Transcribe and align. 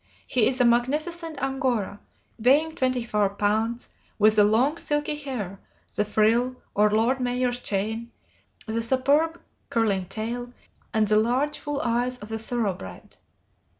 He 0.25 0.47
is 0.47 0.59
a 0.59 0.65
magnificent 0.65 1.37
Angora, 1.43 1.99
weighing 2.39 2.73
twenty 2.73 3.05
four 3.05 3.29
pounds, 3.35 3.87
with 4.17 4.35
the 4.35 4.43
long, 4.43 4.79
silky 4.79 5.15
hair, 5.15 5.59
the 5.95 6.03
frill, 6.03 6.55
or 6.73 6.89
lord 6.89 7.19
mayor's 7.19 7.59
chain, 7.59 8.11
the 8.65 8.81
superb 8.81 9.39
curling 9.69 10.07
tail, 10.07 10.49
and 10.91 11.07
the 11.07 11.17
large, 11.17 11.59
full 11.59 11.79
eyes 11.81 12.17
of 12.17 12.29
the 12.29 12.39
thoroughbred. 12.39 13.17